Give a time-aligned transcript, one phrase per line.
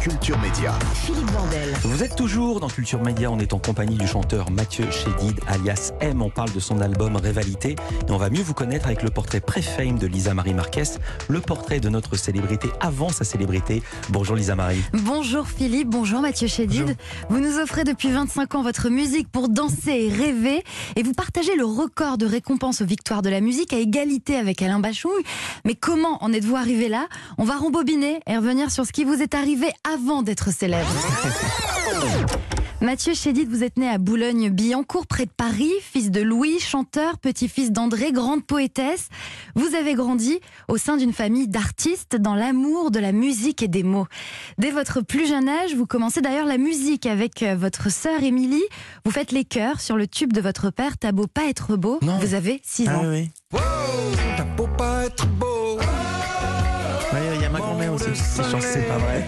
[0.00, 0.72] Culture Média.
[0.94, 1.74] Philippe Vandel.
[1.82, 5.92] Vous êtes toujours dans Culture Média, on est en compagnie du chanteur Mathieu Chédid, alias
[6.00, 6.22] M.
[6.22, 9.40] On parle de son album Révalité et on va mieux vous connaître avec le portrait
[9.40, 10.84] pré-fame de Lisa Marie Marquez,
[11.28, 13.82] le portrait de notre célébrité avant sa célébrité.
[14.08, 14.80] Bonjour Lisa Marie.
[14.94, 16.96] Bonjour Philippe, bonjour Mathieu Chédid.
[17.28, 20.64] Vous nous offrez depuis 25 ans votre musique pour danser et rêver
[20.96, 24.62] et vous partagez le record de récompenses aux victoires de la musique à égalité avec
[24.62, 25.12] Alain Bachung.
[25.66, 27.06] Mais comment en êtes-vous arrivé là?
[27.36, 30.88] On va rembobiner et revenir sur ce qui vous est arrivé avant d'être célèbre.
[32.80, 37.72] Mathieu Chédid, vous êtes né à Boulogne-Billancourt, près de Paris, fils de Louis, chanteur, petit-fils
[37.72, 39.08] d'André, grande poétesse.
[39.54, 43.82] Vous avez grandi au sein d'une famille d'artistes dans l'amour de la musique et des
[43.82, 44.06] mots.
[44.56, 48.64] Dès votre plus jeune âge, vous commencez d'ailleurs la musique avec euh, votre sœur Émilie.
[49.04, 51.98] Vous faites les chœurs sur le tube de votre père, T'as beau pas être beau.
[52.00, 52.16] Non.
[52.18, 53.02] Vous avez 6 Ah ans.
[53.04, 53.60] oui, oui.
[54.38, 55.78] T'as beau pas être beau.
[57.36, 57.58] Il y a ma.
[58.00, 59.24] C'est pas vrai.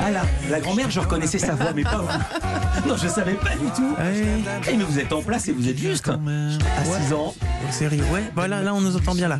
[0.00, 2.08] Ah là, la grand-mère, je reconnaissais sa voix, mais pas vous.
[2.88, 3.94] Non, je savais pas du tout.
[3.98, 6.08] Oui, Eh, mais vous êtes en place et vous êtes juste.
[6.08, 7.34] À 6 ans.
[7.66, 8.00] en série.
[8.12, 9.38] Ouais, voilà, là on nous entend bien là.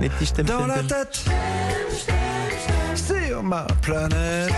[0.00, 1.24] Les petits je Dans la tête.
[2.94, 4.50] Sur ma planète.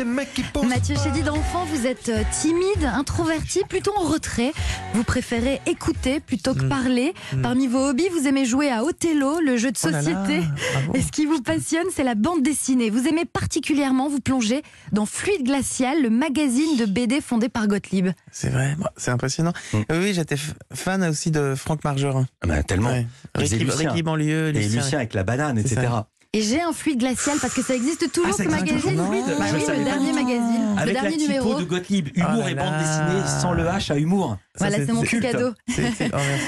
[0.00, 0.64] Des mecs qui pensent.
[0.66, 4.50] Mathieu Chédid, enfant, vous êtes euh, timide, introverti, plutôt en retrait.
[4.94, 7.12] Vous préférez écouter plutôt que parler.
[7.42, 9.82] Parmi vos hobbies, vous aimez jouer à Othello, le jeu de Mm.
[9.84, 10.46] Oh là là, société.
[10.72, 10.92] bravo.
[10.94, 12.88] Et ce qui vous passionne, c'est la bande dessinée.
[12.88, 18.08] Vous aimez particulièrement vous plonger dans Fluide Glacial, le magazine de BD fondé par Gottlieb.
[18.32, 19.52] C'est vrai, c'est impressionnant.
[19.74, 19.78] Mm.
[19.90, 20.36] Oui, oui, j'étais
[20.72, 22.26] fan aussi de Franck Margerin.
[22.40, 22.88] Ah bah, tellement.
[22.88, 23.06] Ouais.
[23.34, 23.90] Ricky, Lucien.
[23.90, 24.80] Ricky Banlieue, Et Lucien.
[24.80, 25.82] Lucien avec la banane, etc.
[25.82, 26.08] ça.
[26.32, 28.76] Et j'ai un Fluide Glacial parce que ça existe toujours Ah, ce magazine.
[28.80, 31.54] toujours, Fluide Bah oui, le dernier magazine, le Avec la dernier typo numéro.
[31.58, 34.36] de Gottlieb, humour Oh et bande dessinée sans le H à humour.
[34.54, 35.48] Ça, Voilà, c'est mon petit cadeau.
[35.50, 36.04] oh, merci.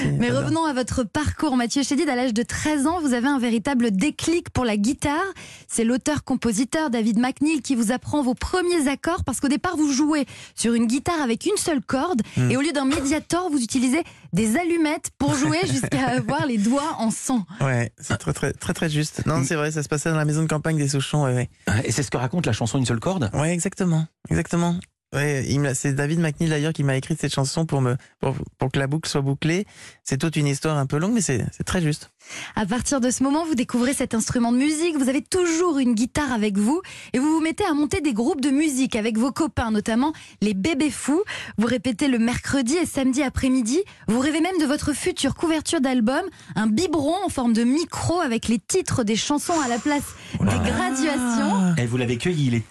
[0.19, 2.07] Mais revenons à votre parcours, Mathieu Chédid.
[2.07, 5.19] À l'âge de 13 ans, vous avez un véritable déclic pour la guitare.
[5.67, 10.25] C'est l'auteur-compositeur David McNeil qui vous apprend vos premiers accords parce qu'au départ, vous jouez
[10.55, 12.49] sur une guitare avec une seule corde Hmm.
[12.51, 14.01] et au lieu d'un médiator, vous utilisez
[14.33, 17.45] des allumettes pour jouer jusqu'à avoir les doigts en sang.
[17.61, 19.25] Ouais, c'est très, très, très, très juste.
[19.25, 21.49] Non, c'est vrai, ça se passait dans la maison de campagne des Souchons, ouais, ouais.
[21.85, 23.29] Et c'est ce que raconte la chanson Une seule corde?
[23.33, 24.77] Ouais, exactement, exactement.
[25.13, 28.79] Ouais, c'est David McNeil d'ailleurs qui m'a écrit cette chanson pour me pour, pour que
[28.79, 29.65] la boucle soit bouclée.
[30.03, 32.09] C'est toute une histoire un peu longue, mais c'est très juste.
[32.55, 34.97] À partir de ce moment, vous découvrez cet instrument de musique.
[34.97, 36.81] Vous avez toujours une guitare avec vous
[37.11, 40.53] et vous vous mettez à monter des groupes de musique avec vos copains, notamment les
[40.53, 41.21] Bébés Fous.
[41.57, 43.81] Vous répétez le mercredi et samedi après-midi.
[44.07, 46.23] Vous rêvez même de votre future couverture d'album,
[46.55, 50.71] un biberon en forme de micro avec les titres des chansons à la place des
[50.71, 51.75] graduations.
[51.77, 52.63] Et vous l'avez cueilli, il est...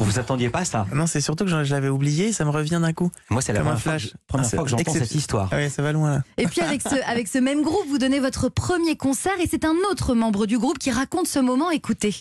[0.00, 0.86] vous attendiez pas ça?
[0.94, 3.10] Non, c'est surtout que je, je oublié, ça me revient d'un coup.
[3.30, 5.48] Moi, c'est la première, fois, première Ah, fois que j'entends cette histoire.
[5.52, 6.22] Ah ça va loin là.
[6.36, 9.64] Et puis avec ce, avec ce même groupe, vous donnez votre premier concert et c'est
[9.64, 11.70] un autre membre du groupe qui raconte ce moment.
[11.70, 12.14] Écoutez.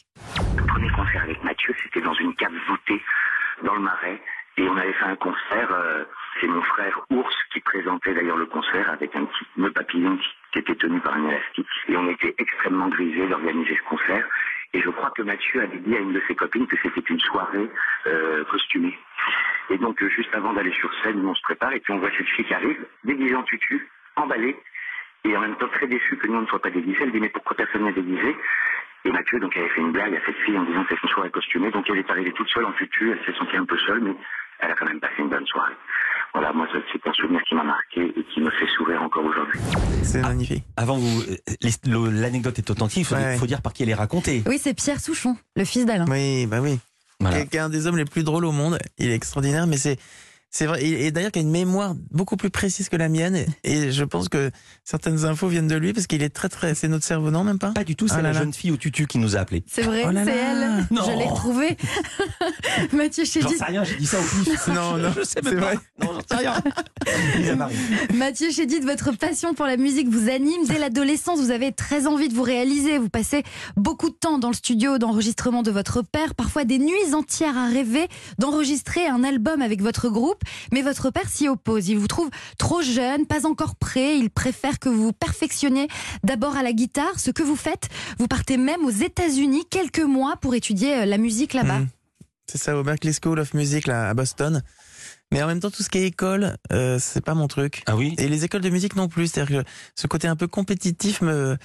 [0.58, 3.02] Le premier concert avec Mathieu, c'était dans une cave voûtée
[3.66, 4.20] dans le Marais.
[4.60, 6.04] Et on avait fait un concert, euh,
[6.42, 10.24] c'est mon frère Ours qui présentait d'ailleurs le concert avec un petit nœud papillon qui-
[10.54, 11.68] qui était tenu par un élastique.
[11.90, 14.26] Et on était extrêmement grisés d'organiser ce concert.
[14.74, 17.20] Et je crois que Mathieu avait dit à une de ses copines que c'était une
[17.20, 17.70] soirée
[18.08, 18.98] euh, costumée.
[19.70, 22.12] Et donc euh, juste avant d'aller sur scène, on se prépare et puis on voit
[22.18, 24.56] cette fille qui arrive, déguisée en tutu, emballée,
[25.24, 27.00] et en même temps très déçue que nous on ne soit pas déguisés.
[27.02, 28.36] Elle dit mais pourquoi personne n'est déguisé?
[29.06, 31.10] Et Mathieu donc avait fait une blague à cette fille en disant que c'est une
[31.10, 33.78] soirée costumée, donc elle est arrivée toute seule en tutu, elle s'est sentie un peu
[33.78, 34.16] seule, mais
[34.60, 35.76] elle a quand même passé une bonne soirée.
[36.34, 39.60] Voilà, moi c'est un souvenir qui m'a marqué et qui me fait sourire encore aujourd'hui.
[40.04, 40.64] C'est magnifique.
[40.76, 43.38] Avant, vous, euh, l'anecdote est authentique, il ouais.
[43.38, 44.44] faut dire par qui elle est racontée.
[44.46, 46.06] Oui, c'est Pierre Souchon, le fils d'Alain.
[46.08, 46.80] Oui, bah oui.
[47.20, 47.40] Voilà.
[47.40, 48.78] Quelqu'un des hommes les plus drôles au monde.
[49.00, 49.98] Il est extraordinaire, mais c'est
[50.58, 50.84] c'est vrai.
[50.84, 53.46] Et, d'ailleurs, qui a une mémoire beaucoup plus précise que la mienne.
[53.64, 54.50] Et, je pense que
[54.84, 56.74] certaines infos viennent de lui parce qu'il est très très.
[56.74, 57.74] C'est notre cerveau, non, même pas?
[57.74, 58.40] Pas du tout, c'est Ah la là.
[58.40, 59.64] jeune fille au tutu qui nous a appelés.
[59.68, 60.88] C'est vrai, Oh c'est elle.
[60.90, 61.04] Non.
[61.06, 61.78] Je l'ai retrouvée.
[62.92, 64.68] Mathieu J'en Chédid, sais rien, j'ai dit ça au pif.
[64.70, 65.66] Non, non, je sais c'est même pas.
[65.68, 65.76] vrai.
[66.02, 66.56] Non, j'en sais rien.
[68.14, 70.66] Mathieu Chédid, votre passion pour la musique vous anime.
[70.66, 72.98] Dès l'adolescence, vous avez très envie de vous réaliser.
[72.98, 73.44] Vous passez
[73.76, 77.68] beaucoup de temps dans le studio d'enregistrement de votre père, parfois des nuits entières à
[77.68, 78.08] rêver
[78.38, 80.42] d'enregistrer un album avec votre groupe.
[80.72, 81.90] Mais votre père s'y oppose.
[81.90, 84.18] Il vous trouve trop jeune, pas encore prêt.
[84.18, 85.88] Il préfère que vous vous perfectionniez
[86.24, 87.20] d'abord à la guitare.
[87.20, 87.90] Ce que vous faites,
[88.20, 91.80] vous partez même aux États-Unis quelques mois pour étudier euh, la musique là-bas.
[91.80, 91.88] Mm.
[92.50, 94.64] C'est ça, au Berklee School of Music là, à Boston.
[95.32, 97.84] Mais en même temps, tout ce qui est école, euh, c'est pas mon truc.
[97.86, 99.28] Ah oui Et les écoles de musique non plus.
[99.28, 101.58] C'est-à-dire que ce côté un peu compétitif me.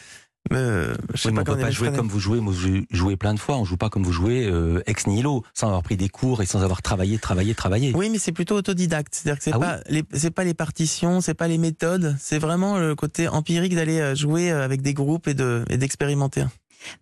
[0.50, 2.40] me je sais Oui, mais pas on peut pas jouer comme vous jouez.
[2.40, 3.58] Moi, vous jouez plein de fois.
[3.58, 6.46] On joue pas comme vous jouez euh, ex nihilo, sans avoir pris des cours et
[6.46, 7.92] sans avoir travaillé, travaillé, travaillé.
[7.94, 9.14] Oui, mais c'est plutôt autodidacte.
[9.14, 12.16] C'est-à-dire que c'est Ah oui pas les, c'est pas les partitions, c'est pas les méthodes,
[12.18, 15.76] c'est vraiment le côté empirique d'aller euh, jouer euh, avec des groupes et de et
[15.76, 16.46] d'expérimenter.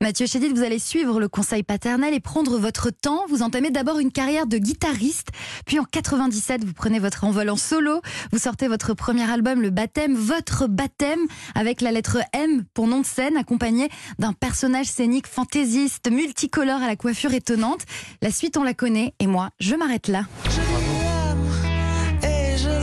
[0.00, 3.24] Mathieu Chédid, vous allez suivre le conseil paternel et prendre votre temps.
[3.28, 5.28] Vous entamez d'abord une carrière de guitariste,
[5.66, 8.00] puis en 97, vous prenez votre envol en solo.
[8.32, 11.20] Vous sortez votre premier album, Le Baptême, votre baptême,
[11.54, 13.88] avec la lettre M pour nom de scène, accompagné
[14.18, 17.82] d'un personnage scénique fantaisiste, multicolore à la coiffure étonnante.
[18.22, 20.24] La suite, on la connaît, et moi, je m'arrête là.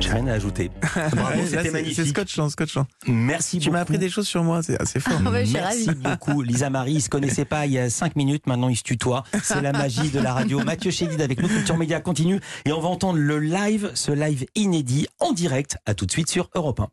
[0.00, 0.70] J'ai rien à ajouter.
[1.12, 1.94] Bravo, c'était c'est- magnifique.
[1.96, 2.86] C'est scotchant, scotchant.
[3.06, 3.72] Merci Tu beaucoup.
[3.74, 5.20] m'as appris des choses sur moi, c'est assez fort.
[5.26, 5.98] Ah ouais, Merci ravie.
[6.00, 6.42] beaucoup.
[6.42, 9.24] Lisa Marie, ils se connaissaient pas il y a 5 minutes, maintenant ils se tutoient.
[9.42, 10.60] C'est la magie de la radio.
[10.64, 12.40] Mathieu Chédid avec nous, Culture Média continue.
[12.64, 15.76] Et on va entendre le live, ce live inédit en direct.
[15.86, 16.88] À tout de suite sur Europe 1.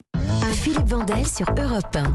[0.53, 2.13] Philippe Vandel sur Europe 1.